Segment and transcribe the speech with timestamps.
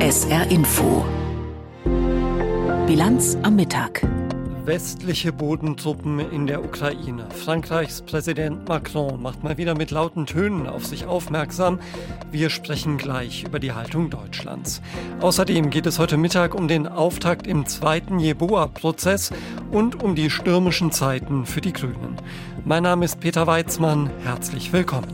[0.00, 1.04] SR Info.
[2.86, 4.02] Bilanz am Mittag.
[4.64, 7.26] Westliche Bodentruppen in der Ukraine.
[7.30, 11.80] Frankreichs Präsident Macron macht mal wieder mit lauten Tönen auf sich aufmerksam.
[12.30, 14.80] Wir sprechen gleich über die Haltung Deutschlands.
[15.20, 19.32] Außerdem geht es heute Mittag um den Auftakt im zweiten Jeboa-Prozess
[19.70, 22.16] und um die stürmischen Zeiten für die Grünen.
[22.64, 24.10] Mein Name ist Peter Weizmann.
[24.24, 25.08] Herzlich willkommen.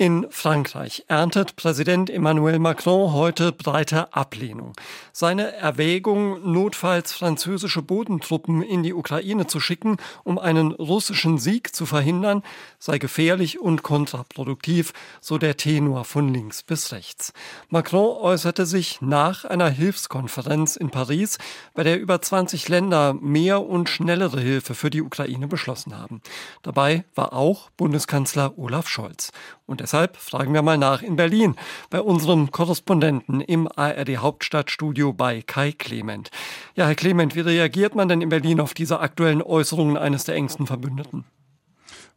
[0.00, 4.74] In Frankreich erntet Präsident Emmanuel Macron heute breite Ablehnung.
[5.12, 11.84] Seine Erwägung, notfalls französische Bodentruppen in die Ukraine zu schicken, um einen russischen Sieg zu
[11.84, 12.44] verhindern,
[12.78, 17.32] sei gefährlich und kontraproduktiv, so der Tenor von links bis rechts.
[17.68, 21.38] Macron äußerte sich nach einer Hilfskonferenz in Paris,
[21.74, 26.22] bei der über 20 Länder mehr und schnellere Hilfe für die Ukraine beschlossen haben.
[26.62, 29.32] Dabei war auch Bundeskanzler Olaf Scholz.
[29.68, 31.54] Und deshalb fragen wir mal nach in Berlin
[31.90, 36.30] bei unserem Korrespondenten im ARD Hauptstadtstudio bei Kai Clement.
[36.74, 40.36] Ja, Herr Clement, wie reagiert man denn in Berlin auf diese aktuellen Äußerungen eines der
[40.36, 41.26] engsten Verbündeten?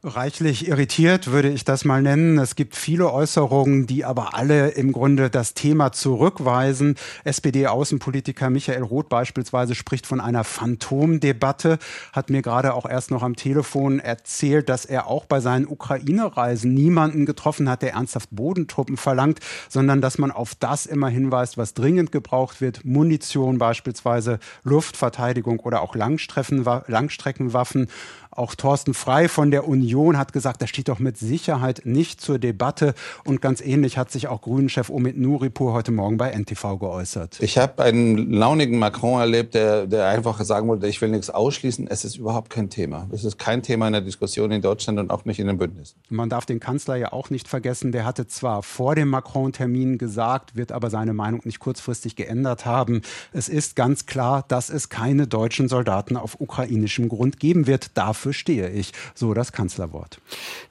[0.04, 2.40] Reichlich irritiert würde ich das mal nennen.
[2.40, 6.96] Es gibt viele Äußerungen, die aber alle im Grunde das Thema zurückweisen.
[7.24, 11.78] SPD-Außenpolitiker Michael Roth beispielsweise spricht von einer Phantomdebatte,
[12.14, 16.74] hat mir gerade auch erst noch am Telefon erzählt, dass er auch bei seinen Ukraine-Reisen
[16.74, 19.38] niemanden getroffen hat, der ernsthaft Bodentruppen verlangt,
[19.70, 22.84] sondern dass man auf das immer hinweist, was dringend gebraucht wird.
[22.84, 27.88] Munition beispielsweise, Luftverteidigung oder auch Langstreckenwaffen.
[28.34, 32.40] Auch Thorsten Frei von der Union hat gesagt, das steht doch mit Sicherheit nicht zur
[32.40, 32.94] Debatte.
[33.26, 37.40] Und ganz ähnlich hat sich auch Grünen-Chef Omid Nuripur heute Morgen bei NTV geäußert.
[37.42, 41.88] Ich habe einen launigen Macron erlebt, der, der einfach sagen wollte, ich will nichts ausschließen.
[41.90, 43.10] Es ist überhaupt kein Thema.
[43.12, 46.00] Es ist kein Thema in der Diskussion in Deutschland und auch nicht in den Bündnissen.
[46.08, 47.92] Man darf den Kanzler ja auch nicht vergessen.
[47.92, 53.02] Der hatte zwar vor dem Macron-Termin gesagt, wird aber seine Meinung nicht kurzfristig geändert haben.
[53.34, 57.98] Es ist ganz klar, dass es keine deutschen Soldaten auf ukrainischem Grund geben wird.
[57.98, 58.92] Dafür dafür stehe ich.
[59.16, 60.22] So das Kanzlerwort.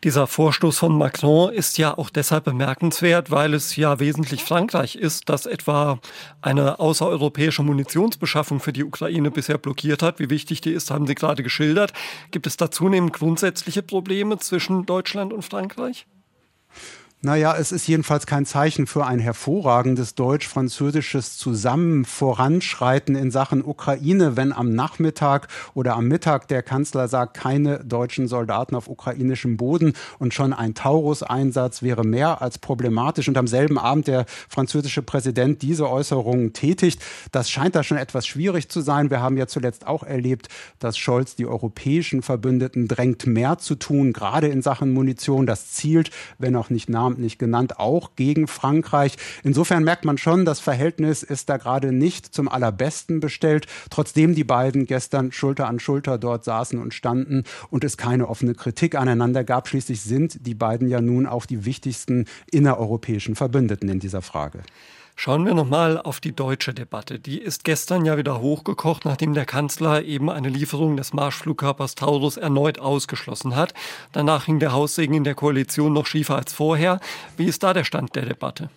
[0.05, 5.29] Dieser Vorstoß von Macron ist ja auch deshalb bemerkenswert, weil es ja wesentlich Frankreich ist,
[5.29, 5.99] das etwa
[6.43, 10.21] eine außereuropäische Munitionsbeschaffung für die Ukraine bisher blockiert hat.
[10.21, 11.93] Wie wichtig die ist, haben Sie gerade geschildert.
[12.31, 16.07] Gibt es da zunehmend grundsätzliche Probleme zwischen Deutschland und Frankreich?
[17.23, 24.39] Naja, es ist jedenfalls kein Zeichen für ein hervorragendes deutsch-französisches Zusammen Voranschreiten in Sachen Ukraine,
[24.39, 29.93] wenn am Nachmittag oder am Mittag der Kanzler sagt, keine deutschen Soldaten auf ukrainischem Boden
[30.19, 35.61] und schon ein Taurus-Einsatz wäre mehr als problematisch und am selben Abend der französische Präsident
[35.61, 37.03] diese Äußerungen tätigt.
[37.33, 39.11] Das scheint da schon etwas schwierig zu sein.
[39.11, 40.49] Wir haben ja zuletzt auch erlebt,
[40.79, 45.45] dass Scholz die europäischen Verbündeten drängt, mehr zu tun, gerade in Sachen Munition.
[45.45, 49.17] Das zielt, wenn auch nicht nah namentlich genannt, auch gegen Frankreich.
[49.43, 54.45] Insofern merkt man schon, das Verhältnis ist da gerade nicht zum allerbesten bestellt, trotzdem die
[54.45, 59.45] beiden gestern Schulter an Schulter dort saßen und standen und es keine offene Kritik aneinander
[59.45, 59.69] gab.
[59.69, 64.61] Schließlich sind die beiden ja nun auch die wichtigsten innereuropäischen Verbündeten in dieser Frage.
[65.23, 67.19] Schauen wir nochmal auf die deutsche Debatte.
[67.19, 72.39] Die ist gestern ja wieder hochgekocht, nachdem der Kanzler eben eine Lieferung des Marschflugkörpers Taurus
[72.39, 73.75] erneut ausgeschlossen hat.
[74.13, 77.01] Danach hing der Haussegen in der Koalition noch schiefer als vorher.
[77.37, 78.71] Wie ist da der Stand der Debatte?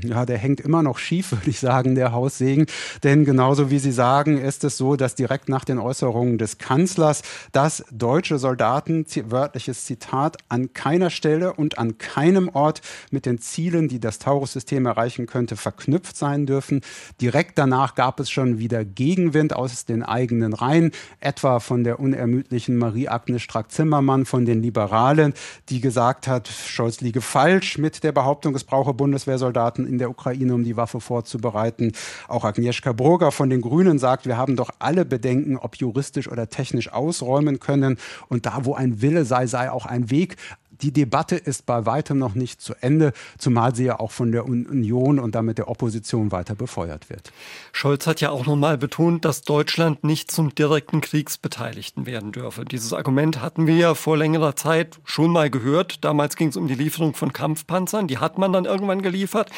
[0.00, 2.66] Ja, der hängt immer noch schief, würde ich sagen, der Haussegen.
[3.02, 7.22] Denn genauso wie Sie sagen, ist es so, dass direkt nach den Äußerungen des Kanzlers,
[7.52, 12.80] dass deutsche Soldaten, wörtliches Zitat, an keiner Stelle und an keinem Ort
[13.10, 16.80] mit den Zielen, die das Taurus-System erreichen könnte, verknüpft sein dürfen.
[17.20, 22.76] Direkt danach gab es schon wieder Gegenwind aus den eigenen Reihen, etwa von der unermüdlichen
[22.76, 25.34] Marie-Agnes Strack-Zimmermann von den Liberalen,
[25.68, 30.10] die gesagt hat, Scholz liege falsch mit der Behauptung, es brauche Bundeswehrsoldaten Soldaten in der
[30.10, 31.92] Ukraine, um die Waffe vorzubereiten.
[32.28, 36.48] Auch Agnieszka Burger von den Grünen sagt, wir haben doch alle Bedenken, ob juristisch oder
[36.48, 37.98] technisch ausräumen können.
[38.28, 40.36] Und da, wo ein Wille sei, sei auch ein Weg
[40.80, 44.46] die Debatte ist bei weitem noch nicht zu Ende, zumal sie ja auch von der
[44.46, 47.32] Union und damit der Opposition weiter befeuert wird.
[47.72, 52.64] Scholz hat ja auch nochmal betont, dass Deutschland nicht zum direkten Kriegsbeteiligten werden dürfe.
[52.64, 56.04] Dieses Argument hatten wir ja vor längerer Zeit schon mal gehört.
[56.04, 58.08] Damals ging es um die Lieferung von Kampfpanzern.
[58.08, 59.50] Die hat man dann irgendwann geliefert.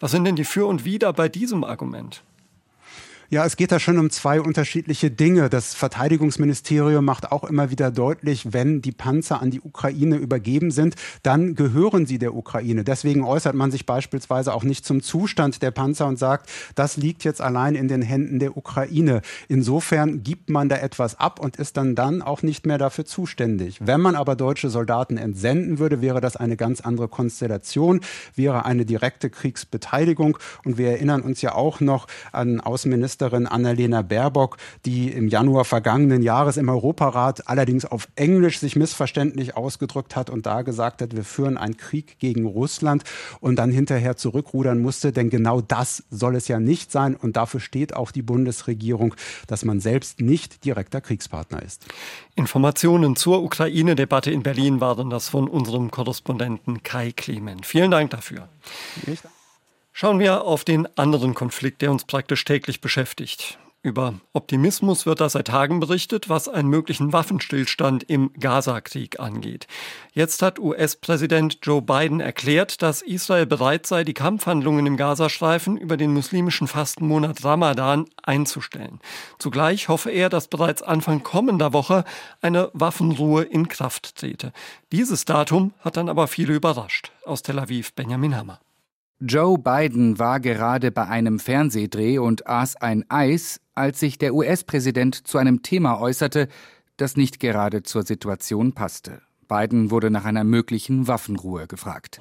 [0.00, 2.22] Was sind denn die Für und Wider bei diesem Argument?
[3.30, 5.50] Ja, es geht da schon um zwei unterschiedliche Dinge.
[5.50, 10.94] Das Verteidigungsministerium macht auch immer wieder deutlich, wenn die Panzer an die Ukraine übergeben sind,
[11.22, 12.84] dann gehören sie der Ukraine.
[12.84, 17.22] Deswegen äußert man sich beispielsweise auch nicht zum Zustand der Panzer und sagt, das liegt
[17.22, 19.20] jetzt allein in den Händen der Ukraine.
[19.46, 23.76] Insofern gibt man da etwas ab und ist dann dann auch nicht mehr dafür zuständig.
[23.84, 28.00] Wenn man aber deutsche Soldaten entsenden würde, wäre das eine ganz andere Konstellation,
[28.36, 30.38] wäre eine direkte Kriegsbeteiligung.
[30.64, 35.64] Und wir erinnern uns ja auch noch an Außenminister Außenministerin Annalena Baerbock, die im Januar
[35.64, 41.16] vergangenen Jahres im Europarat allerdings auf Englisch sich missverständlich ausgedrückt hat und da gesagt hat,
[41.16, 43.04] wir führen einen Krieg gegen Russland
[43.40, 47.60] und dann hinterher zurückrudern musste, denn genau das soll es ja nicht sein und dafür
[47.60, 49.14] steht auch die Bundesregierung,
[49.46, 51.86] dass man selbst nicht direkter Kriegspartner ist.
[52.36, 57.66] Informationen zur Ukraine-Debatte in Berlin waren das von unserem Korrespondenten Kai Clement.
[57.66, 58.48] Vielen Dank dafür.
[59.06, 59.20] Ich
[60.00, 63.58] Schauen wir auf den anderen Konflikt, der uns praktisch täglich beschäftigt.
[63.82, 69.66] Über Optimismus wird da seit Tagen berichtet, was einen möglichen Waffenstillstand im Gaza-Krieg angeht.
[70.12, 75.96] Jetzt hat US-Präsident Joe Biden erklärt, dass Israel bereit sei, die Kampfhandlungen im Gazastreifen über
[75.96, 79.00] den muslimischen Fastenmonat Ramadan einzustellen.
[79.40, 82.04] Zugleich hoffe er, dass bereits Anfang kommender Woche
[82.40, 84.52] eine Waffenruhe in Kraft trete.
[84.92, 87.10] Dieses Datum hat dann aber viele überrascht.
[87.24, 88.60] Aus Tel Aviv Benjamin Hammer.
[89.20, 95.26] Joe Biden war gerade bei einem Fernsehdreh und aß ein Eis, als sich der US-Präsident
[95.26, 96.46] zu einem Thema äußerte,
[96.98, 99.20] das nicht gerade zur Situation passte.
[99.48, 102.20] Biden wurde nach einer möglichen Waffenruhe gefragt.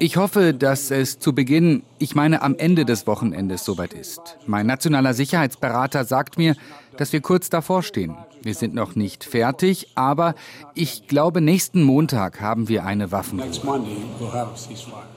[0.00, 4.38] Ich hoffe, dass es zu Beginn, ich meine am Ende des Wochenendes soweit ist.
[4.46, 6.56] Mein nationaler Sicherheitsberater sagt mir,
[6.98, 8.16] dass wir kurz davor stehen.
[8.42, 10.34] Wir sind noch nicht fertig, aber
[10.74, 13.48] ich glaube, nächsten Montag haben wir eine Waffenruhe.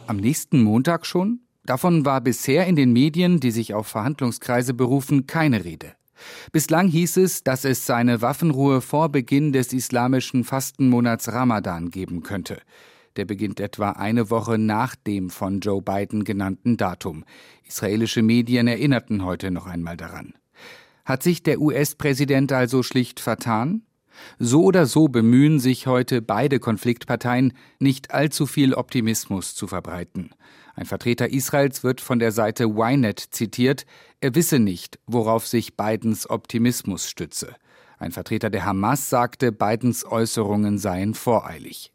[0.07, 1.42] Am nächsten Montag schon?
[1.66, 5.94] Davon war bisher in den Medien, die sich auf Verhandlungskreise berufen, keine Rede.
[6.51, 12.62] Bislang hieß es, dass es seine Waffenruhe vor Beginn des islamischen Fastenmonats Ramadan geben könnte.
[13.16, 17.25] Der beginnt etwa eine Woche nach dem von Joe Biden genannten Datum.
[17.68, 20.33] Israelische Medien erinnerten heute noch einmal daran.
[21.11, 23.81] Hat sich der US-Präsident also schlicht vertan?
[24.39, 30.29] So oder so bemühen sich heute beide Konfliktparteien, nicht allzu viel Optimismus zu verbreiten.
[30.73, 33.85] Ein Vertreter Israels wird von der Seite Ynet zitiert,
[34.21, 37.55] er wisse nicht, worauf sich Bidens Optimismus stütze.
[37.99, 41.91] Ein Vertreter der Hamas sagte, Bidens Äußerungen seien voreilig.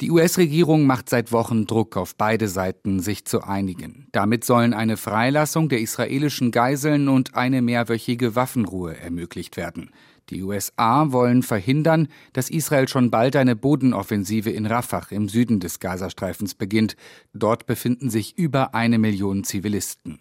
[0.00, 4.08] Die US-Regierung macht seit Wochen Druck auf beide Seiten, sich zu einigen.
[4.12, 9.90] Damit sollen eine Freilassung der israelischen Geiseln und eine mehrwöchige Waffenruhe ermöglicht werden.
[10.30, 15.80] Die USA wollen verhindern, dass Israel schon bald eine Bodenoffensive in Rafah im Süden des
[15.80, 16.96] Gazastreifens beginnt.
[17.34, 20.20] Dort befinden sich über eine Million Zivilisten.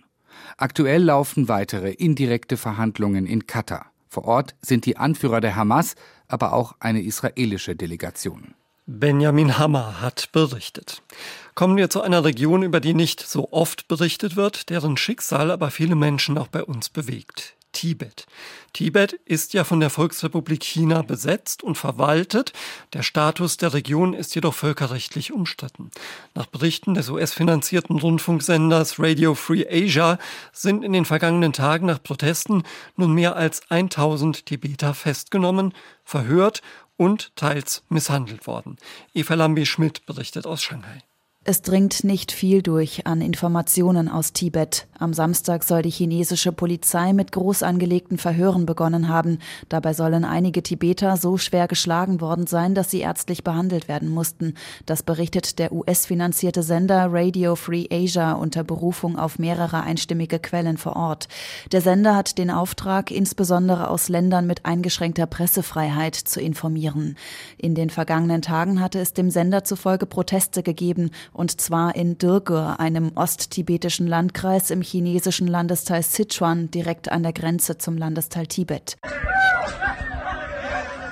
[0.58, 3.92] Aktuell laufen weitere indirekte Verhandlungen in Katar.
[4.08, 5.96] Vor Ort sind die Anführer der Hamas,
[6.28, 8.56] aber auch eine israelische Delegation.
[8.92, 11.04] Benjamin Hammer hat berichtet.
[11.54, 15.70] Kommen wir zu einer Region, über die nicht so oft berichtet wird, deren Schicksal aber
[15.70, 17.56] viele Menschen auch bei uns bewegt.
[17.72, 18.26] Tibet.
[18.74, 22.52] Tibet ist ja von der Volksrepublik China besetzt und verwaltet.
[22.94, 25.92] Der Status der Region ist jedoch völkerrechtlich umstritten.
[26.34, 30.18] Nach Berichten des US-finanzierten Rundfunksenders Radio Free Asia
[30.52, 32.64] sind in den vergangenen Tagen nach Protesten
[32.96, 36.64] nun mehr als 1000 Tibeter festgenommen, verhört
[37.00, 38.76] und teils misshandelt worden.
[39.14, 41.02] Eva Lambi-Schmidt berichtet aus Shanghai.
[41.50, 44.86] Es dringt nicht viel durch an Informationen aus Tibet.
[45.00, 49.40] Am Samstag soll die chinesische Polizei mit groß angelegten Verhören begonnen haben.
[49.68, 54.54] Dabei sollen einige Tibeter so schwer geschlagen worden sein, dass sie ärztlich behandelt werden mussten.
[54.86, 60.98] Das berichtet der US-finanzierte Sender Radio Free Asia unter Berufung auf mehrere einstimmige Quellen vor
[60.98, 61.30] Ort.
[61.72, 67.18] Der Sender hat den Auftrag, insbesondere aus Ländern mit eingeschränkter Pressefreiheit zu informieren.
[67.58, 72.82] In den vergangenen Tagen hatte es dem Sender zufolge Proteste gegeben und zwar in Dirgur,
[72.82, 78.98] einem osttibetischen Landkreis im chinesischen Landesteil Sichuan, direkt an der Grenze zum Landesteil Tibet.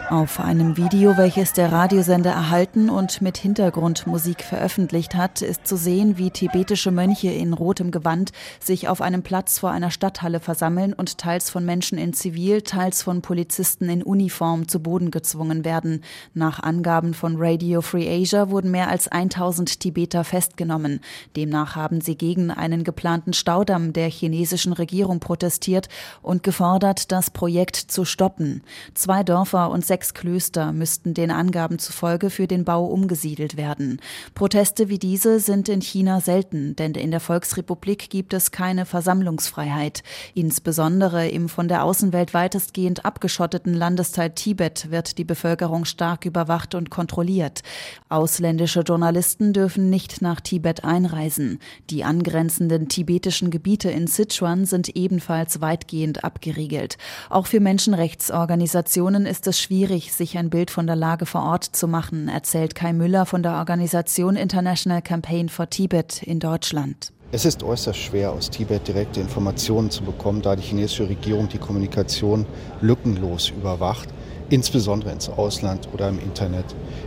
[0.10, 6.18] Auf einem Video, welches der Radiosender erhalten und mit Hintergrundmusik veröffentlicht hat, ist zu sehen,
[6.18, 11.18] wie tibetische Mönche in rotem Gewand sich auf einem Platz vor einer Stadthalle versammeln und
[11.18, 16.06] teils von Menschen in Zivil, teils von Polizisten in Uniform zu Boden gezwungen werden.
[16.34, 21.02] Nach Angaben von Radio Free Asia wurden mehr als 1000 Tibeter festgenommen.
[21.36, 25.90] Demnach haben sie gegen einen geplanten Staudamm der chinesischen Regierung protestiert
[26.22, 28.64] und gefordert, das Projekt zu stoppen.
[28.94, 34.00] Zwei Dörfer und sechs Klöster müssten den Angaben zufolge für den Bau umgesiedelt werden.
[34.36, 40.04] Proteste wie diese sind in China selten, denn in der Volksrepublik gibt es keine Versammlungsfreiheit.
[40.36, 46.92] Insbesondere im von der Außenwelt weitestgehend abgeschotteten Landesteil Tibet wird die Bevölkerung stark überwacht und
[46.92, 47.64] kontrolliert.
[48.08, 51.58] Ausländische Journalisten dürfen nicht nach Tibet einreisen.
[51.90, 57.00] Die angrenzenden tibetischen Gebiete in Sichuan sind ebenfalls weitgehend abgeriegelt.
[57.32, 61.88] Auch für Menschenrechtsorganisationen ist es schwierig, sich ein Bild von der Lage vor Ort zu
[61.88, 67.14] machen, erzählt Kai Müller von der Organisation International Campaign for Tibet in Deutschland.
[67.32, 71.58] Es ist äußerst schwer, aus Tibet direkte Informationen zu bekommen, da die chinesische Regierung die
[71.58, 72.46] Kommunikation
[72.82, 74.10] lückenlos überwacht,
[74.50, 76.66] insbesondere ins Ausland oder im Internet.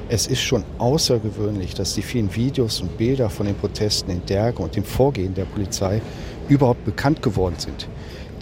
[0.08, 4.62] Es ist schon außergewöhnlich, dass die vielen Videos und Bilder von den Protesten in Derge
[4.62, 6.00] und dem Vorgehen der Polizei
[6.48, 7.88] überhaupt bekannt geworden sind.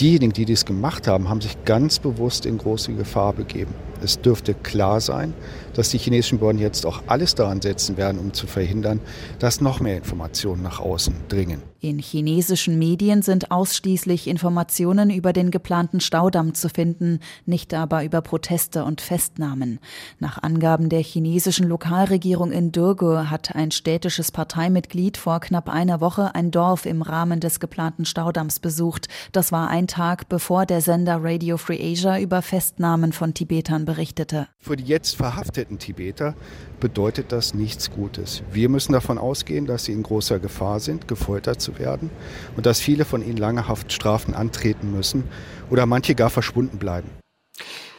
[0.00, 3.74] Diejenigen, die dies gemacht haben, haben sich ganz bewusst in große Gefahr begeben.
[4.02, 5.34] Es dürfte klar sein,
[5.74, 9.00] dass die chinesischen Behörden jetzt auch alles daran setzen werden, um zu verhindern,
[9.38, 11.62] dass noch mehr Informationen nach außen dringen.
[11.80, 18.20] In chinesischen Medien sind ausschließlich Informationen über den geplanten Staudamm zu finden, nicht aber über
[18.20, 19.78] Proteste und Festnahmen.
[20.18, 26.34] Nach Angaben der chinesischen Lokalregierung in Durgo hat ein städtisches Parteimitglied vor knapp einer Woche
[26.34, 29.06] ein Dorf im Rahmen des geplanten Staudamms besucht.
[29.30, 34.48] Das war ein Tag, bevor der Sender Radio Free Asia über Festnahmen von Tibetern berichtete.
[34.58, 36.34] Für die jetzt verhafteten Tibeter
[36.78, 38.42] bedeutet das nichts Gutes.
[38.52, 42.10] Wir müssen davon ausgehen, dass sie in großer Gefahr sind, gefoltert zu werden
[42.54, 45.24] und dass viele von ihnen lange Haftstrafen antreten müssen
[45.70, 47.08] oder manche gar verschwunden bleiben.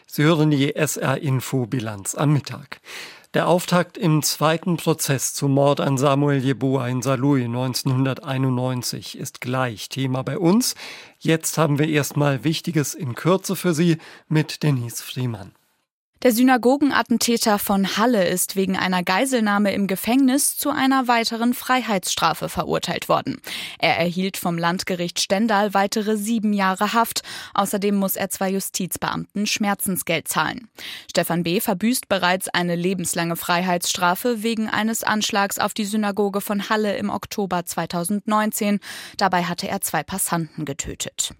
[0.05, 2.81] Sie hören die SR-Info-Bilanz am Mittag.
[3.33, 9.89] Der Auftakt im zweiten Prozess zum Mord an Samuel Jeboa in Saarlouis 1991 ist gleich
[9.89, 10.75] Thema bei uns.
[11.17, 15.53] Jetzt haben wir erstmal Wichtiges in Kürze für Sie mit Denise Friemann.
[16.21, 23.07] Der Synagogenattentäter von Halle ist wegen einer Geiselnahme im Gefängnis zu einer weiteren Freiheitsstrafe verurteilt
[23.07, 23.39] worden.
[23.77, 27.21] Er erhielt vom Landgericht Stendal weitere sieben Jahre Haft.
[27.53, 30.67] Außerdem muss er zwei Justizbeamten Schmerzensgeld zahlen.
[31.09, 31.61] Stefan B.
[31.61, 37.65] verbüßt bereits eine lebenslange Freiheitsstrafe wegen eines Anschlags auf die Synagoge von Halle im Oktober
[37.65, 38.81] 2019.
[39.15, 41.31] Dabei hatte er zwei Passanten getötet.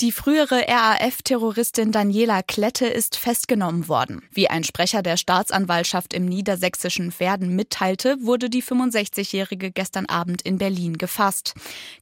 [0.00, 4.22] Die frühere RAF-Terroristin Daniela Klette ist festgenommen worden.
[4.30, 10.56] Wie ein Sprecher der Staatsanwaltschaft im niedersächsischen Verden mitteilte, wurde die 65-Jährige gestern Abend in
[10.58, 11.54] Berlin gefasst.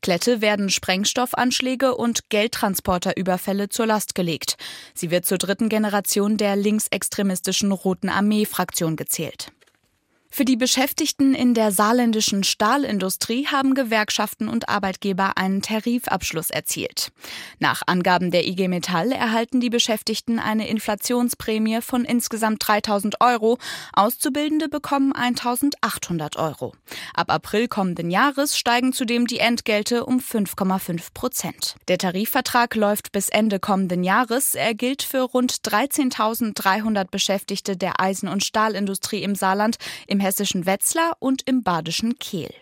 [0.03, 4.57] Klette werden Sprengstoffanschläge und Geldtransporterüberfälle zur Last gelegt.
[4.93, 9.53] Sie wird zur dritten Generation der linksextremistischen Roten Armee-Fraktion gezählt.
[10.37, 17.11] Für die Beschäftigten in der saarländischen Stahlindustrie haben Gewerkschaften und Arbeitgeber einen Tarifabschluss erzielt.
[17.59, 23.57] Nach Angaben der IG Metall erhalten die Beschäftigten eine Inflationsprämie von insgesamt 3000 Euro.
[23.95, 26.75] Auszubildende bekommen 1800 Euro.
[27.15, 31.77] Ab April kommenden Jahres steigen zudem die Entgelte um 5,5 Prozent.
[31.89, 34.55] Der Tarifvertrag läuft bis Ende kommenden Jahres.
[34.55, 41.17] Er gilt für rund 13.300 Beschäftigte der Eisen- und Stahlindustrie im Saarland im hessischen Wetzlar
[41.21, 42.53] und im badischen Kehl.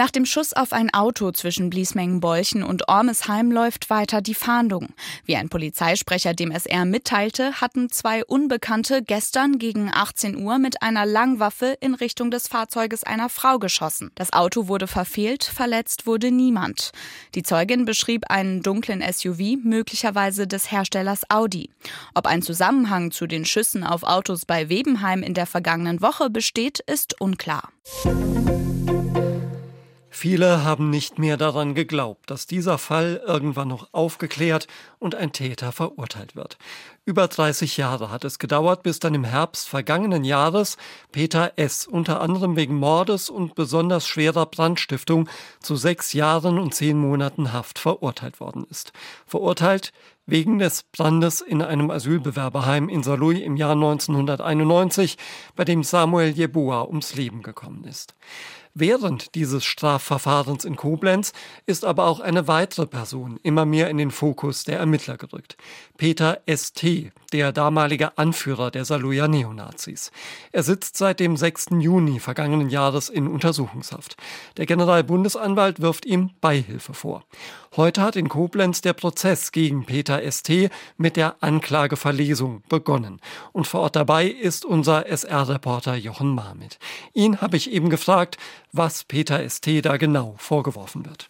[0.00, 4.94] Nach dem Schuss auf ein Auto zwischen Bliesmengen-Bolchen und Ormesheim läuft weiter die Fahndung.
[5.26, 11.04] Wie ein Polizeisprecher dem SR mitteilte, hatten zwei Unbekannte gestern gegen 18 Uhr mit einer
[11.04, 14.10] Langwaffe in Richtung des Fahrzeuges einer Frau geschossen.
[14.14, 16.92] Das Auto wurde verfehlt, verletzt wurde niemand.
[17.34, 21.68] Die Zeugin beschrieb einen dunklen SUV, möglicherweise des Herstellers Audi.
[22.14, 26.80] Ob ein Zusammenhang zu den Schüssen auf Autos bei Webenheim in der vergangenen Woche besteht,
[26.86, 27.68] ist unklar.
[30.20, 34.66] Viele haben nicht mehr daran geglaubt, dass dieser Fall irgendwann noch aufgeklärt
[34.98, 36.58] und ein Täter verurteilt wird.
[37.06, 40.76] Über 30 Jahre hat es gedauert, bis dann im Herbst vergangenen Jahres
[41.10, 41.86] Peter S.
[41.86, 45.26] unter anderem wegen Mordes und besonders schwerer Brandstiftung
[45.58, 48.92] zu sechs Jahren und zehn Monaten Haft verurteilt worden ist.
[49.24, 49.94] Verurteilt
[50.26, 55.16] wegen des Brandes in einem Asylbewerberheim in Saarlouis im Jahr 1991,
[55.56, 58.14] bei dem Samuel Jeboa ums Leben gekommen ist.
[58.74, 61.32] Während dieses Strafverfahrens in Koblenz
[61.66, 65.56] ist aber auch eine weitere Person immer mehr in den Fokus der Ermittler gerückt.
[65.96, 70.10] Peter S.T., der damalige Anführer der Saarlouier Neonazis.
[70.52, 71.66] Er sitzt seit dem 6.
[71.78, 74.16] Juni vergangenen Jahres in Untersuchungshaft.
[74.56, 77.24] Der Generalbundesanwalt wirft ihm Beihilfe vor.
[77.76, 80.70] Heute hat in Koblenz der Prozess gegen Peter S.T.
[80.96, 83.20] mit der Anklageverlesung begonnen.
[83.52, 86.78] Und vor Ort dabei ist unser SR-Reporter Jochen Marmit.
[87.14, 88.38] Ihn habe ich eben gefragt,
[88.72, 89.82] was Peter S.T.
[89.82, 91.29] da genau vorgeworfen wird.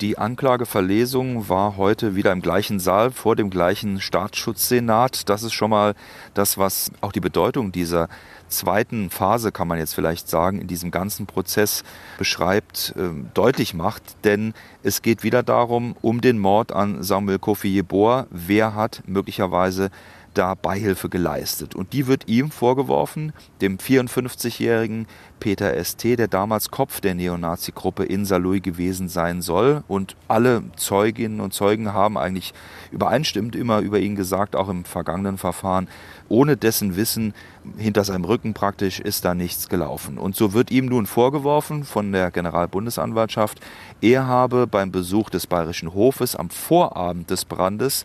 [0.00, 5.28] Die Anklageverlesung war heute wieder im gleichen Saal vor dem gleichen Staatsschutzsenat.
[5.28, 5.96] Das ist schon mal
[6.34, 8.08] das, was auch die Bedeutung dieser
[8.46, 11.82] zweiten Phase, kann man jetzt vielleicht sagen, in diesem ganzen Prozess
[12.16, 14.04] beschreibt, äh, deutlich macht.
[14.22, 18.28] Denn es geht wieder darum, um den Mord an Samuel Kofi Yeboah.
[18.30, 19.90] Wer hat möglicherweise
[20.38, 21.74] da Beihilfe geleistet.
[21.74, 25.06] Und die wird ihm vorgeworfen, dem 54-jährigen
[25.40, 29.82] Peter ST, der damals Kopf der Neonazi-Gruppe in Saarlouis gewesen sein soll.
[29.88, 32.54] Und alle Zeuginnen und Zeugen haben eigentlich
[32.92, 35.88] übereinstimmend immer über ihn gesagt, auch im vergangenen Verfahren,
[36.28, 37.34] ohne dessen Wissen
[37.76, 40.18] hinter seinem Rücken praktisch ist da nichts gelaufen.
[40.18, 43.60] Und so wird ihm nun vorgeworfen von der Generalbundesanwaltschaft,
[44.00, 48.04] er habe beim Besuch des Bayerischen Hofes am Vorabend des Brandes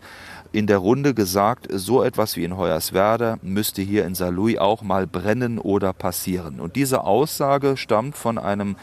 [0.54, 5.04] in der Runde gesagt, so etwas wie in Hoyerswerda müsste hier in Saarlouis auch mal
[5.04, 6.60] brennen oder passieren.
[6.60, 8.76] Und diese Aussage stammt von einem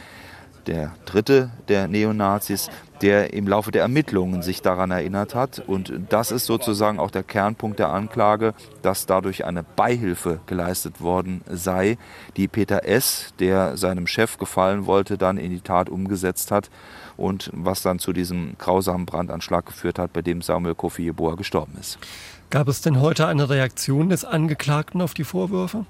[0.67, 2.69] der dritte der Neonazis,
[3.01, 5.63] der im Laufe der Ermittlungen sich daran erinnert hat.
[5.65, 11.41] Und das ist sozusagen auch der Kernpunkt der Anklage, dass dadurch eine Beihilfe geleistet worden
[11.49, 11.97] sei,
[12.35, 16.69] die Peter S., der seinem Chef gefallen wollte, dann in die Tat umgesetzt hat
[17.21, 21.77] und was dann zu diesem grausamen Brandanschlag geführt hat, bei dem Samuel Kofi Yeboah gestorben
[21.79, 21.99] ist.
[22.49, 25.85] Gab es denn heute eine Reaktion des Angeklagten auf die Vorwürfe?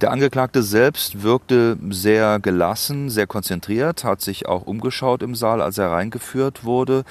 [0.00, 5.78] Der Angeklagte selbst wirkte sehr gelassen, sehr konzentriert, hat sich auch umgeschaut im Saal, als
[5.78, 7.04] er reingeführt wurde.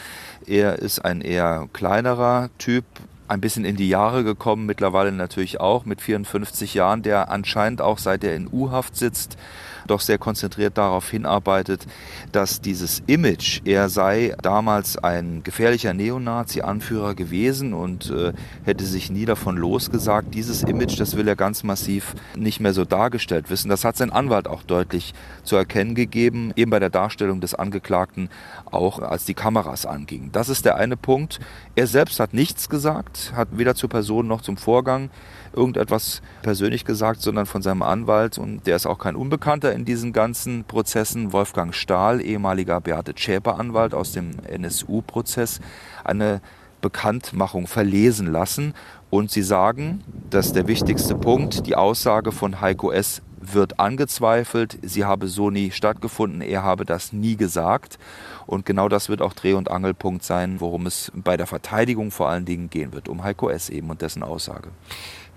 [0.46, 2.86] Er ist ein eher kleinerer Typ,
[3.28, 7.98] ein bisschen in die Jahre gekommen, mittlerweile natürlich auch mit 54 Jahren, der anscheinend auch
[7.98, 9.38] seit er in U-Haft sitzt,
[9.88, 11.86] doch sehr konzentriert darauf hinarbeitet,
[12.32, 18.34] dass dieses Image, er sei damals ein gefährlicher Neonazi-Anführer gewesen und äh,
[18.66, 22.86] hätte sich nie davon losgesagt, dieses Image, das will er ganz massiv nicht mehr so
[22.86, 23.70] dargestellt wissen.
[23.70, 25.14] Das hat sein Anwalt auch deutlich
[25.44, 28.30] zu erkennen gegeben, eben bei der Darstellung des Angeklagten,
[28.66, 30.32] auch als die Kameras angingen.
[30.32, 31.40] Das ist der eine Punkt.
[31.76, 35.10] Er selbst hat nichts gesagt, hat weder zur Person noch zum Vorgang
[35.54, 40.12] irgendetwas persönlich gesagt, sondern von seinem Anwalt und der ist auch kein Unbekannter in diesen
[40.12, 45.60] ganzen Prozessen, Wolfgang Stahl, ehemaliger Beate Zschäper Anwalt aus dem NSU-Prozess,
[46.04, 46.42] eine
[46.82, 48.74] Bekanntmachung verlesen lassen
[49.12, 55.06] und sie sagen, dass der wichtigste Punkt, die Aussage von Heiko S wird angezweifelt, sie
[55.06, 58.00] habe so nie stattgefunden, er habe das nie gesagt.
[58.48, 62.30] Und genau das wird auch Dreh- und Angelpunkt sein, worum es bei der Verteidigung vor
[62.30, 63.70] allen Dingen gehen wird, um Heiko S.
[63.70, 64.70] eben und dessen Aussage.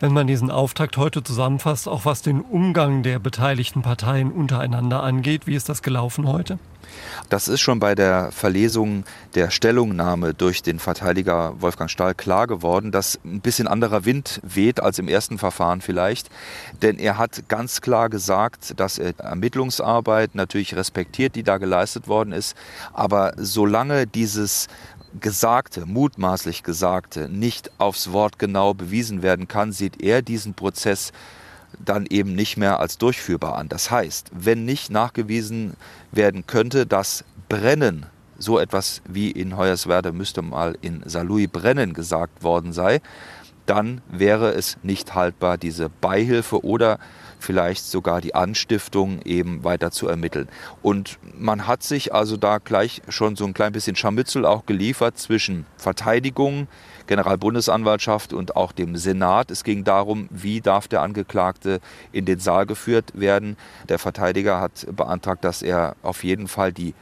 [0.01, 5.47] Wenn man diesen Auftakt heute zusammenfasst, auch was den Umgang der beteiligten Parteien untereinander angeht,
[5.47, 6.59] wie ist das gelaufen heute?
[7.29, 12.93] Das ist schon bei der Verlesung der Stellungnahme durch den Verteidiger Wolfgang Stahl klar geworden,
[12.93, 16.31] dass ein bisschen anderer Wind weht als im ersten Verfahren vielleicht.
[16.81, 22.33] Denn er hat ganz klar gesagt, dass er Ermittlungsarbeit natürlich respektiert, die da geleistet worden
[22.33, 22.57] ist.
[22.95, 24.67] Aber solange dieses
[25.19, 31.13] Gesagte, mutmaßlich Gesagte, nicht aufs Wort genau bewiesen werden kann, sieht er diesen Prozess
[31.79, 33.69] dann eben nicht mehr als durchführbar an.
[33.69, 35.75] Das heißt, wenn nicht nachgewiesen
[36.13, 38.07] werden könnte, dass Brennen,
[38.39, 43.01] so etwas wie in Hoyerswerda müsste mal in Saarlouis brennen gesagt worden sei,
[43.67, 46.99] dann wäre es nicht haltbar, diese Beihilfe oder
[47.41, 50.49] vielleicht sogar die Anstiftung eben weiter zu ermitteln.
[50.83, 55.19] Und man hat sich also da gleich schon so ein klein bisschen Scharmützel auch geliefert
[55.19, 56.69] zwischen Verteidigung,
[57.07, 59.51] Generalbundesanwaltschaft und auch dem Senat.
[59.51, 61.81] Es ging darum, wie darf der Angeklagte
[62.13, 63.57] in den Saal geführt werden.
[63.89, 66.95] Der Verteidiger hat beantragt, dass er auf jeden Fall die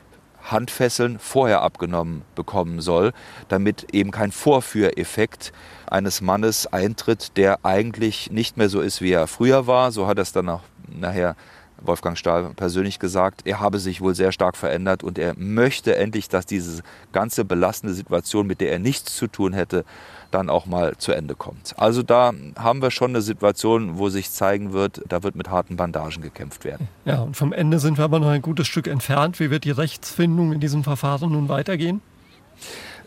[0.43, 3.13] Handfesseln vorher abgenommen bekommen soll,
[3.49, 5.53] damit eben kein Vorführeffekt
[5.87, 9.93] eines Mannes eintritt, der eigentlich nicht mehr so ist, wie er früher war.
[9.93, 11.37] So hat er es dann auch nachher
[11.81, 16.29] Wolfgang Stahl persönlich gesagt, er habe sich wohl sehr stark verändert und er möchte endlich,
[16.29, 19.85] dass diese ganze belastende Situation, mit der er nichts zu tun hätte,
[20.31, 21.75] dann auch mal zu Ende kommt.
[21.79, 25.77] Also da haben wir schon eine Situation, wo sich zeigen wird, da wird mit harten
[25.77, 26.89] Bandagen gekämpft werden.
[27.05, 29.41] Ja, und vom Ende sind wir aber noch ein gutes Stück entfernt.
[29.41, 32.03] Wie wird die Rechtsfindung in diesem Verfahren nun weitergehen?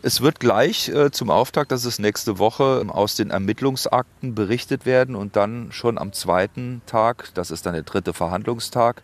[0.04, 5.14] Es wird gleich äh, zum Auftakt, das ist nächste Woche, aus den Ermittlungsakten berichtet werden
[5.14, 9.00] und dann schon am zweiten Tag, das ist dann der dritte Verhandlungstag,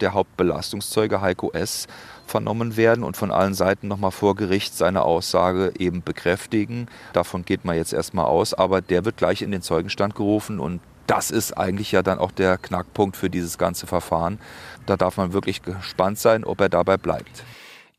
[0.00, 1.86] der Hauptbelastungszeuge Heiko S.
[2.26, 6.88] vernommen werden und von allen Seiten nochmal vor Gericht seine Aussage eben bekräftigen.
[7.12, 10.80] Davon geht man jetzt erstmal aus, aber der wird gleich in den Zeugenstand gerufen und
[11.06, 14.38] das ist eigentlich ja dann auch der Knackpunkt für dieses ganze Verfahren.
[14.86, 17.44] Da darf man wirklich gespannt sein, ob er dabei bleibt.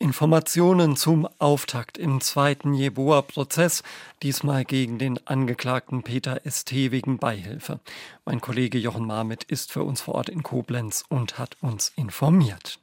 [0.01, 3.83] Informationen zum Auftakt im zweiten Jeboa-Prozess,
[4.23, 7.81] diesmal gegen den Angeklagten Peter ST wegen Beihilfe.
[8.23, 12.79] Mein Kollege Jochen Marmit ist für uns vor Ort in Koblenz und hat uns informiert.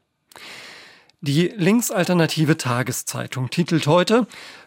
[1.22, 4.26] Die linksalternative Tageszeitung titelt heute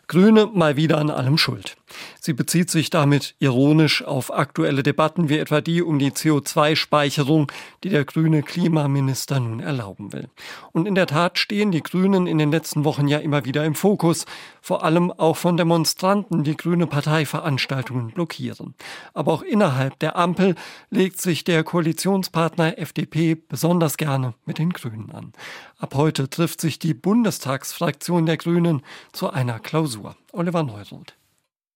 [0.10, 1.78] Grüne mal wieder an allem schuld.
[2.20, 7.52] Sie bezieht sich damit ironisch auf aktuelle Debatten wie etwa die um die CO2-Speicherung,
[7.84, 10.28] die der grüne Klimaminister nun erlauben will.
[10.72, 13.76] Und in der Tat stehen die Grünen in den letzten Wochen ja immer wieder im
[13.76, 14.26] Fokus,
[14.62, 18.74] vor allem auch von Demonstranten, die grüne Parteiveranstaltungen blockieren.
[19.14, 20.56] Aber auch innerhalb der Ampel
[20.90, 25.34] legt sich der Koalitionspartner FDP besonders gerne mit den Grünen an.
[25.82, 28.82] Ab heute trifft sich die Bundestagsfraktion der Grünen
[29.14, 30.18] zu einer Klausur.
[30.34, 31.16] Oliver Neuroth.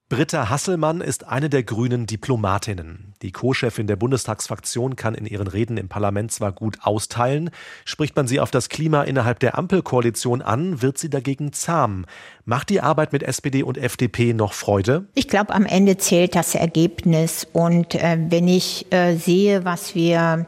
[0.10, 3.14] Britta Hasselmann ist eine der grünen Diplomatinnen.
[3.22, 7.50] Die Co-Chefin der Bundestagsfraktion kann in ihren Reden im Parlament zwar gut austeilen,
[7.86, 12.06] spricht man sie auf das Klima innerhalb der Ampelkoalition an, wird sie dagegen zahm.
[12.44, 15.08] Macht die Arbeit mit SPD und FDP noch Freude?
[15.16, 17.48] Ich glaube, am Ende zählt das Ergebnis.
[17.54, 20.46] Und äh, wenn ich äh, sehe, was wir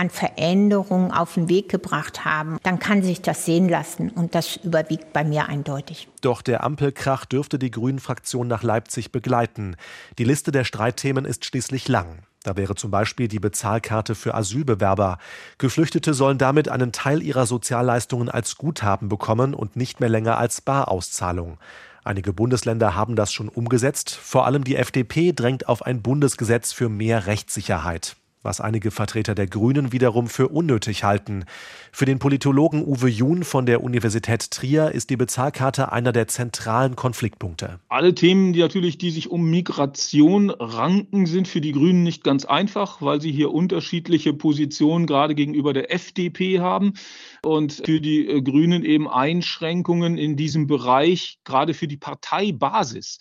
[0.00, 4.56] an Veränderungen auf den Weg gebracht haben, dann kann sich das sehen lassen und das
[4.56, 6.08] überwiegt bei mir eindeutig.
[6.22, 9.76] Doch der Ampelkrach dürfte die Grünen-Fraktion nach Leipzig begleiten.
[10.18, 12.20] Die Liste der Streitthemen ist schließlich lang.
[12.44, 15.18] Da wäre zum Beispiel die Bezahlkarte für Asylbewerber.
[15.58, 20.62] Geflüchtete sollen damit einen Teil ihrer Sozialleistungen als Guthaben bekommen und nicht mehr länger als
[20.62, 21.58] Barauszahlung.
[22.04, 24.10] Einige Bundesländer haben das schon umgesetzt.
[24.10, 29.46] Vor allem die FDP drängt auf ein Bundesgesetz für mehr Rechtssicherheit was einige Vertreter der
[29.46, 31.44] Grünen wiederum für unnötig halten.
[31.92, 36.96] Für den Politologen Uwe Jun von der Universität Trier ist die Bezahlkarte einer der zentralen
[36.96, 37.80] Konfliktpunkte.
[37.88, 42.44] Alle Themen, die natürlich, die sich um Migration ranken, sind für die Grünen nicht ganz
[42.44, 46.94] einfach, weil sie hier unterschiedliche Positionen gerade gegenüber der FDP haben
[47.42, 53.18] und für die äh, Grünen eben Einschränkungen in diesem Bereich, gerade für die Parteibasis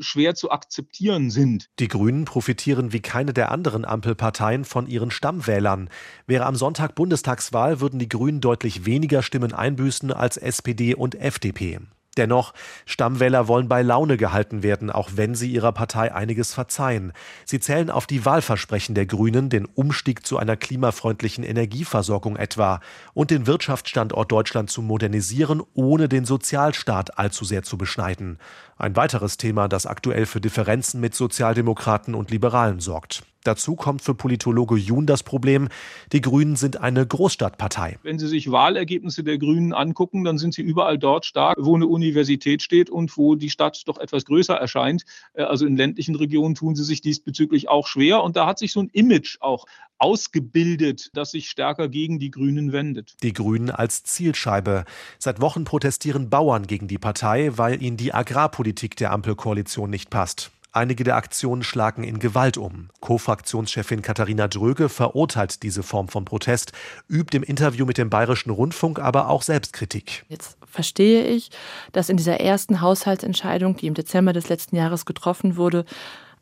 [0.00, 1.68] schwer zu akzeptieren sind.
[1.78, 5.90] Die Grünen profitieren wie keine der anderen Ampelparteien von ihren Stammwählern.
[6.26, 11.80] Wäre am Sonntag Bundestagswahl, würden die Grünen deutlich weniger Stimmen einbüßen als SPD und FDP.
[12.18, 12.52] Dennoch,
[12.84, 17.12] Stammwähler wollen bei Laune gehalten werden, auch wenn sie ihrer Partei einiges verzeihen.
[17.44, 22.80] Sie zählen auf die Wahlversprechen der Grünen, den Umstieg zu einer klimafreundlichen Energieversorgung etwa
[23.14, 28.38] und den Wirtschaftsstandort Deutschland zu modernisieren, ohne den Sozialstaat allzu sehr zu beschneiden.
[28.76, 33.22] Ein weiteres Thema, das aktuell für Differenzen mit Sozialdemokraten und Liberalen sorgt.
[33.44, 35.68] Dazu kommt für Politologe Jun das Problem,
[36.12, 37.98] die Grünen sind eine Großstadtpartei.
[38.02, 41.86] Wenn Sie sich Wahlergebnisse der Grünen angucken, dann sind sie überall dort stark, wo eine
[41.86, 45.04] Universität steht und wo die Stadt doch etwas größer erscheint.
[45.34, 48.22] Äh, also in ländlichen Regionen tun sie sich diesbezüglich auch schwer.
[48.22, 49.66] Und da hat sich so ein Image auch
[49.98, 53.16] ausgebildet, das sich stärker gegen die Grünen wendet.
[53.22, 54.84] Die Grünen als Zielscheibe.
[55.18, 60.50] Seit Wochen protestieren Bauern gegen die Partei, weil ihnen die Agrarpolitik der Ampelkoalition nicht passt.
[60.72, 62.90] Einige der Aktionen schlagen in Gewalt um.
[63.00, 66.72] Co-Fraktionschefin Katharina Dröge verurteilt diese Form von Protest,
[67.08, 70.24] übt im Interview mit dem Bayerischen Rundfunk aber auch Selbstkritik.
[70.28, 71.50] Jetzt verstehe ich,
[71.92, 75.84] dass in dieser ersten Haushaltsentscheidung, die im Dezember des letzten Jahres getroffen wurde,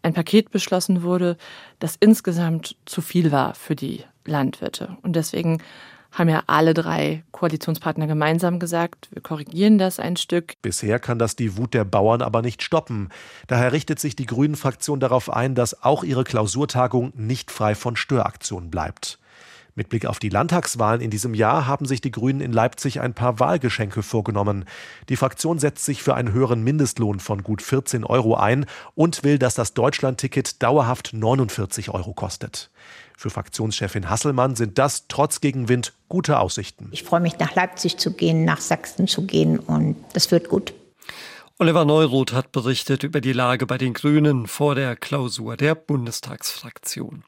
[0.02, 1.36] ein Paket beschlossen wurde,
[1.78, 4.96] das insgesamt zu viel war für die Landwirte.
[5.02, 5.62] Und deswegen
[6.16, 10.54] haben ja alle drei Koalitionspartner gemeinsam gesagt, wir korrigieren das ein Stück.
[10.62, 13.10] Bisher kann das die Wut der Bauern aber nicht stoppen.
[13.46, 18.70] Daher richtet sich die Grünen-Fraktion darauf ein, dass auch ihre Klausurtagung nicht frei von Störaktionen
[18.70, 19.18] bleibt.
[19.78, 23.12] Mit Blick auf die Landtagswahlen in diesem Jahr haben sich die Grünen in Leipzig ein
[23.12, 24.64] paar Wahlgeschenke vorgenommen.
[25.10, 29.38] Die Fraktion setzt sich für einen höheren Mindestlohn von gut 14 Euro ein und will,
[29.38, 32.70] dass das Deutschlandticket dauerhaft 49 Euro kostet.
[33.18, 36.88] Für Fraktionschefin Hasselmann sind das trotz Gegenwind gute Aussichten.
[36.92, 40.72] Ich freue mich, nach Leipzig zu gehen, nach Sachsen zu gehen und das wird gut.
[41.58, 47.24] Oliver Neuroth hat berichtet über die Lage bei den Grünen vor der Klausur der Bundestagsfraktion.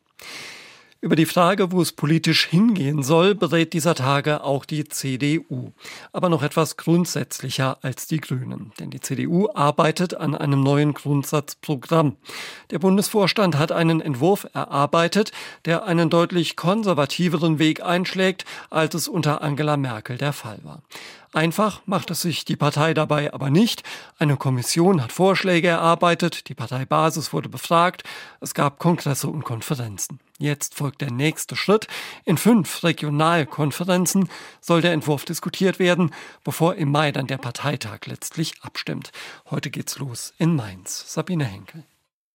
[1.01, 5.71] Über die Frage, wo es politisch hingehen soll, berät dieser Tage auch die CDU.
[6.13, 8.73] Aber noch etwas grundsätzlicher als die Grünen.
[8.81, 12.17] Denn die CDU arbeitet an einem neuen Grundsatzprogramm.
[12.73, 15.31] Der Bundesvorstand hat einen Entwurf erarbeitet,
[15.67, 20.83] der einen deutlich konservativeren Weg einschlägt, als es unter Angela Merkel der Fall war.
[21.33, 23.83] Einfach macht es sich die Partei dabei aber nicht.
[24.19, 28.03] Eine Kommission hat Vorschläge erarbeitet, die Parteibasis wurde befragt,
[28.41, 30.21] es gab Kongresse und Konferenzen.
[30.39, 31.87] Jetzt folgt der nächste Schritt.
[32.25, 34.29] In fünf Regionalkonferenzen
[34.61, 36.15] soll der Entwurf diskutiert werden,
[36.45, 39.11] bevor im Mai dann der Parteitag letztlich abstimmt.
[39.51, 41.13] Heute geht's los in Mainz.
[41.13, 41.85] Sabine Henkel.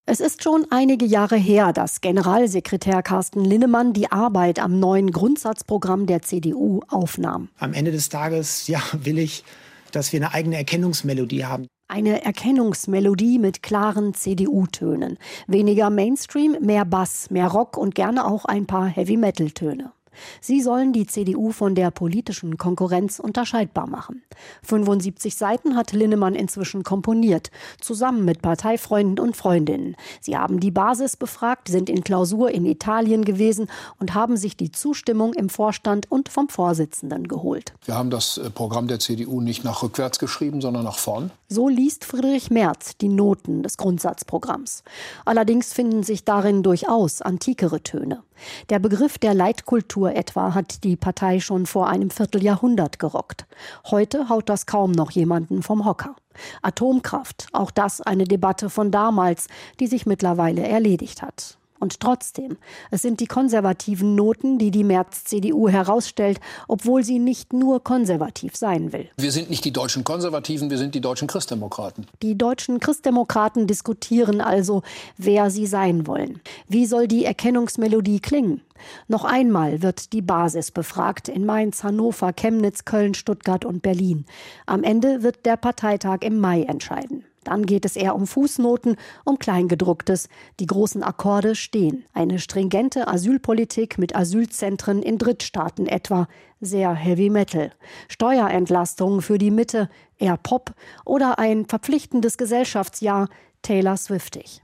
[0.06, 6.08] Es ist schon einige Jahre her, dass Generalsekretär Carsten Linnemann die Arbeit am neuen Grundsatzprogramm
[6.08, 7.48] der CDU aufnahm.
[7.58, 9.46] Am Ende des Tages ja, will ich,
[9.94, 11.68] dass wir eine eigene Erkennungsmelodie haben.
[11.88, 15.18] Eine Erkennungsmelodie mit klaren CDU-Tönen.
[15.48, 19.93] Weniger Mainstream, mehr Bass, mehr Rock und gerne auch ein paar Heavy-Metal-Töne.
[20.42, 24.24] Sie sollen die CDU von der politischen Konkurrenz unterscheidbar machen.
[24.64, 29.96] 75 Seiten hat Linnemann inzwischen komponiert, zusammen mit Parteifreunden und Freundinnen.
[30.22, 33.68] Sie haben die Basis befragt, sind in Klausur in Italien gewesen
[34.00, 37.74] und haben sich die Zustimmung im Vorstand und vom Vorsitzenden geholt.
[37.86, 41.32] Wir haben das äh, Programm der CDU nicht nach rückwärts geschrieben, sondern nach vorn.
[41.50, 44.84] So liest Friedrich Merz die Noten des Grundsatzprogramms.
[45.26, 48.24] Allerdings finden sich darin durchaus antikere Töne.
[48.70, 53.46] Der Begriff der Leitkultur etwa hat die Partei schon vor einem Vierteljahrhundert gerockt.
[53.90, 56.16] Heute haut das kaum noch jemanden vom Hocker.
[56.62, 59.48] Atomkraft, auch das eine Debatte von damals,
[59.80, 61.58] die sich mittlerweile erledigt hat.
[61.84, 62.56] Und trotzdem,
[62.92, 68.94] es sind die konservativen Noten, die die März-CDU herausstellt, obwohl sie nicht nur konservativ sein
[68.94, 69.10] will.
[69.18, 72.08] Wir sind nicht die deutschen Konservativen, wir sind die deutschen Christdemokraten.
[72.22, 74.82] Die deutschen Christdemokraten diskutieren also,
[75.18, 76.40] wer sie sein wollen.
[76.70, 78.62] Wie soll die Erkennungsmelodie klingen?
[79.10, 84.24] Noch einmal wird die Basis befragt in Mainz, Hannover, Chemnitz, Köln, Stuttgart und Berlin.
[84.68, 87.26] Am Ende wird der Parteitag im Mai entscheiden.
[87.44, 90.30] Dann geht es eher um Fußnoten, um Kleingedrucktes.
[90.60, 92.06] Die großen Akkorde stehen.
[92.14, 96.28] Eine stringente Asylpolitik mit Asylzentren in Drittstaaten etwa.
[96.62, 97.72] Sehr Heavy Metal.
[98.08, 99.90] Steuerentlastungen für die Mitte.
[100.18, 100.74] Eher Pop.
[101.06, 103.30] Oder ein verpflichtendes Gesellschaftsjahr.
[103.62, 104.62] Taylor Swiftig.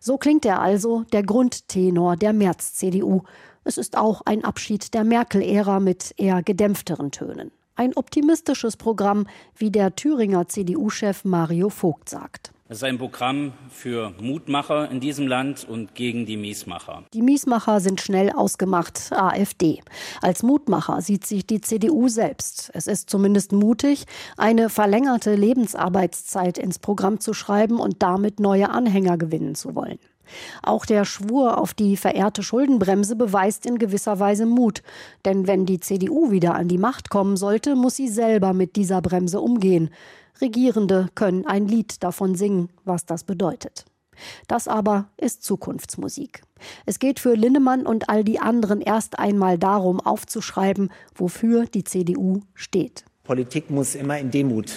[0.00, 3.22] So klingt er also, der Grundtenor der März-CDU.
[3.64, 7.52] Es ist auch ein Abschied der Merkel-Ära mit eher gedämpfteren Tönen.
[7.82, 12.52] Ein optimistisches Programm, wie der Thüringer CDU-Chef Mario Vogt sagt.
[12.68, 17.02] Es ist ein Programm für Mutmacher in diesem Land und gegen die Miesmacher.
[17.12, 19.80] Die Miesmacher sind schnell ausgemacht, AfD.
[20.20, 22.70] Als Mutmacher sieht sich die CDU selbst.
[22.72, 24.04] Es ist zumindest mutig,
[24.36, 29.98] eine verlängerte Lebensarbeitszeit ins Programm zu schreiben und damit neue Anhänger gewinnen zu wollen.
[30.62, 34.82] Auch der Schwur auf die verehrte Schuldenbremse beweist in gewisser Weise Mut.
[35.24, 39.02] Denn wenn die CDU wieder an die Macht kommen sollte, muss sie selber mit dieser
[39.02, 39.90] Bremse umgehen.
[40.40, 43.84] Regierende können ein Lied davon singen, was das bedeutet.
[44.46, 46.42] Das aber ist Zukunftsmusik.
[46.86, 52.40] Es geht für Linnemann und all die anderen erst einmal darum, aufzuschreiben, wofür die CDU
[52.54, 53.04] steht.
[53.24, 54.72] Politik muss immer in Demut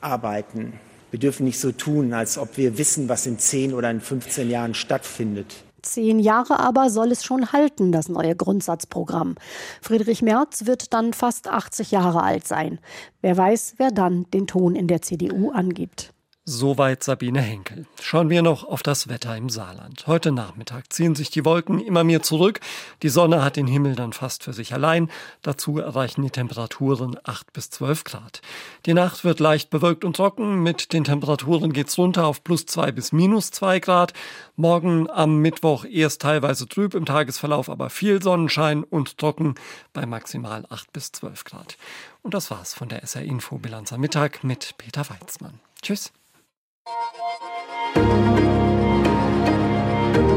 [0.00, 0.78] arbeiten.
[1.10, 4.50] Wir dürfen nicht so tun, als ob wir wissen, was in 10 oder in 15
[4.50, 5.64] Jahren stattfindet.
[5.82, 9.36] Zehn Jahre aber soll es schon halten, das neue Grundsatzprogramm.
[9.80, 12.78] Friedrich Merz wird dann fast 80 Jahre alt sein.
[13.22, 16.12] Wer weiß, wer dann den Ton in der CDU angibt.
[16.50, 17.84] Soweit Sabine Henkel.
[18.00, 20.06] Schauen wir noch auf das Wetter im Saarland.
[20.06, 22.60] Heute Nachmittag ziehen sich die Wolken immer mehr zurück.
[23.02, 25.10] Die Sonne hat den Himmel dann fast für sich allein.
[25.42, 28.40] Dazu erreichen die Temperaturen 8 bis 12 Grad.
[28.86, 30.62] Die Nacht wird leicht bewölkt und trocken.
[30.62, 34.14] Mit den Temperaturen geht's runter auf plus 2 bis minus 2 Grad.
[34.56, 39.56] Morgen am Mittwoch erst teilweise trüb, im Tagesverlauf aber viel Sonnenschein und trocken
[39.92, 41.76] bei maximal 8 bis 12 Grad.
[42.22, 45.60] Und das war's von der SR Info Bilanz am Mittag mit Peter Weizmann.
[45.82, 46.10] Tschüss.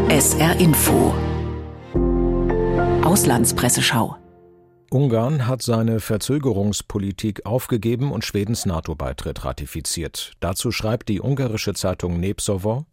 [0.09, 1.13] SR Info.
[3.03, 4.17] Auslandspresseschau.
[4.89, 10.33] Ungarn hat seine Verzögerungspolitik aufgegeben und Schwedens NATO-Beitritt ratifiziert.
[10.41, 12.85] Dazu schreibt die ungarische Zeitung Nepsovo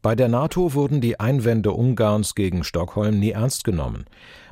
[0.00, 4.04] bei der NATO wurden die Einwände Ungarns gegen Stockholm nie ernst genommen.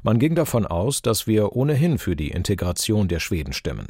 [0.03, 3.87] Man ging davon aus, dass wir ohnehin für die Integration der Schweden stimmen.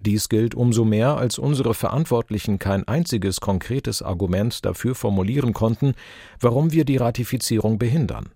[0.00, 5.94] Dies gilt umso mehr, als unsere Verantwortlichen kein einziges konkretes Argument dafür formulieren konnten,
[6.40, 8.30] warum wir die Ratifizierung behindern.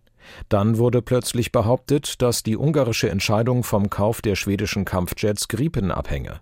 [0.49, 6.41] Dann wurde plötzlich behauptet, dass die ungarische Entscheidung vom Kauf der schwedischen Kampfjets Gripen abhänge.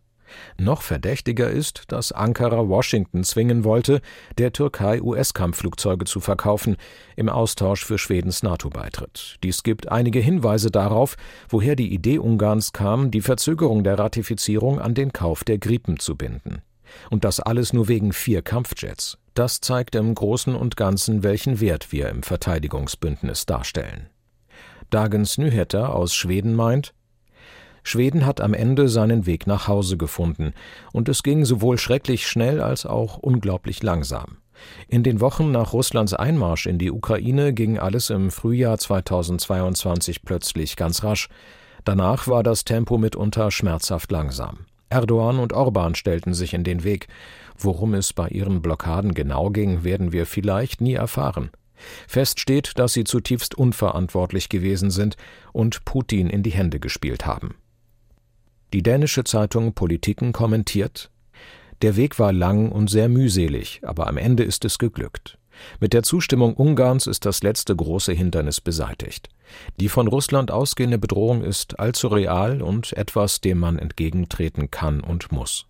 [0.59, 4.01] Noch verdächtiger ist, dass Ankara Washington zwingen wollte,
[4.39, 6.77] der Türkei US-Kampfflugzeuge zu verkaufen,
[7.17, 9.37] im Austausch für Schwedens NATO-Beitritt.
[9.43, 11.17] Dies gibt einige Hinweise darauf,
[11.49, 16.17] woher die Idee Ungarns kam, die Verzögerung der Ratifizierung an den Kauf der Gripen zu
[16.17, 16.63] binden.
[17.09, 19.19] Und das alles nur wegen vier Kampfjets.
[19.35, 24.09] Das zeigt im Großen und Ganzen, welchen Wert wir im Verteidigungsbündnis darstellen.
[24.91, 26.95] Dagens Nyheter aus Schweden meint,
[27.83, 30.53] Schweden hat am Ende seinen Weg nach Hause gefunden,
[30.93, 34.39] und es ging sowohl schrecklich schnell als auch unglaublich langsam.
[34.89, 40.77] In den Wochen nach Russlands Einmarsch in die Ukraine ging alles im Frühjahr 2022 plötzlich
[40.77, 41.29] ganz rasch.
[41.85, 44.67] Danach war das Tempo mitunter schmerzhaft langsam.
[44.91, 47.07] Erdogan und Orban stellten sich in den Weg.
[47.57, 51.51] Worum es bei ihren Blockaden genau ging, werden wir vielleicht nie erfahren.
[52.09, 55.17] Fest steht, dass sie zutiefst unverantwortlich gewesen sind
[55.53, 57.55] und Putin in die Hände gespielt haben.
[58.73, 61.11] Die dänische Zeitung Politiken kommentiert
[61.83, 65.39] Der Weg war lang und sehr mühselig, aber am Ende ist es geglückt.
[65.81, 69.29] Mit der Zustimmung Ungarns ist das letzte große Hindernis beseitigt.
[69.81, 75.33] Die von Russland ausgehende Bedrohung ist allzu real und etwas, dem man entgegentreten kann und
[75.33, 75.67] muss.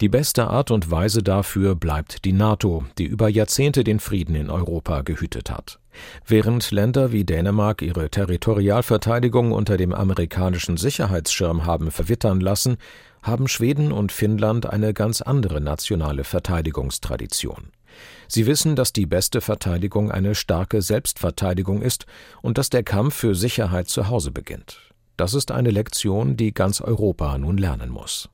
[0.00, 4.48] Die beste Art und Weise dafür bleibt die NATO, die über Jahrzehnte den Frieden in
[4.48, 5.78] Europa gehütet hat.
[6.26, 12.78] Während Länder wie Dänemark ihre Territorialverteidigung unter dem amerikanischen Sicherheitsschirm haben verwittern lassen,
[13.22, 17.70] haben Schweden und Finnland eine ganz andere nationale Verteidigungstradition.
[18.26, 22.06] Sie wissen, dass die beste Verteidigung eine starke Selbstverteidigung ist
[22.40, 24.78] und dass der Kampf für Sicherheit zu Hause beginnt.
[25.18, 28.30] Das ist eine Lektion, die ganz Europa nun lernen muss.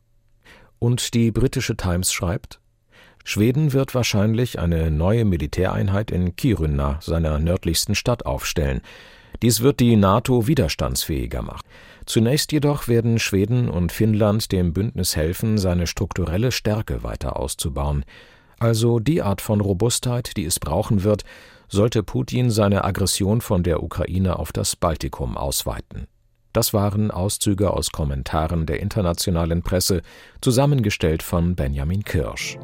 [0.78, 2.60] Und die britische Times schreibt,
[3.24, 8.82] Schweden wird wahrscheinlich eine neue Militäreinheit in Kiruna, seiner nördlichsten Stadt, aufstellen.
[9.42, 11.66] Dies wird die NATO widerstandsfähiger machen.
[12.06, 18.04] Zunächst jedoch werden Schweden und Finnland dem Bündnis helfen, seine strukturelle Stärke weiter auszubauen.
[18.60, 21.24] Also die Art von Robustheit, die es brauchen wird,
[21.68, 26.06] sollte Putin seine Aggression von der Ukraine auf das Baltikum ausweiten.
[26.56, 30.00] Das waren Auszüge aus Kommentaren der internationalen Presse,
[30.40, 32.56] zusammengestellt von Benjamin Kirsch.